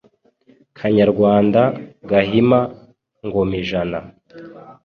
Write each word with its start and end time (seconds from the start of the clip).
Kanyarwanda 0.77 1.61
Gahima 2.09 2.59
Ngomijana, 3.25 3.99